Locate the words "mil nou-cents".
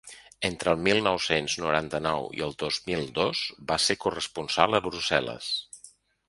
0.85-1.57